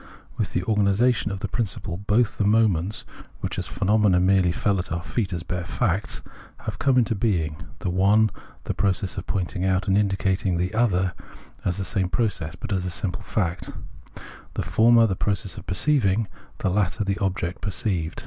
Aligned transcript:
With 0.35 0.53
the 0.53 0.61
origina 0.63 1.13
tion 1.13 1.31
of 1.31 1.41
the 1.41 1.47
principle, 1.47 1.97
both 1.97 2.39
the 2.39 2.43
moments, 2.43 3.05
which 3.41 3.59
as 3.59 3.67
phenomena 3.67 4.19
merely 4.19 4.51
fell 4.51 4.79
at 4.79 4.91
our 4.91 5.03
feet 5.03 5.31
as 5.31 5.43
bare 5.43 5.63
facts, 5.63 6.23
have 6.61 6.79
come 6.79 6.97
into 6.97 7.13
being: 7.13 7.57
the 7.77 7.91
one, 7.91 8.31
the 8.63 8.73
process 8.73 9.15
of 9.17 9.27
pointing 9.27 9.63
out 9.63 9.87
and 9.87 9.95
indicating, 9.95 10.57
the 10.57 10.73
other 10.73 11.13
the 11.63 11.85
same 11.85 12.09
process, 12.09 12.55
but 12.55 12.73
as 12.73 12.83
a 12.83 12.89
simple 12.89 13.21
fact— 13.21 13.69
the 14.55 14.63
former 14.63 15.05
the 15.05 15.15
process 15.15 15.55
of 15.55 15.67
perceiving, 15.67 16.27
the 16.57 16.69
latter 16.71 17.03
the 17.03 17.19
object 17.19 17.61
perceived. 17.61 18.19